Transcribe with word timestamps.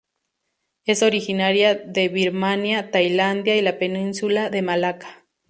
Es 0.83 1.03
originaria 1.03 1.75
de 1.75 2.09
Birmania, 2.09 2.89
Tailandia 2.89 3.55
y 3.55 3.61
la 3.61 3.77
Península 3.77 4.49
de 4.49 4.63
Malaca. 4.63 5.27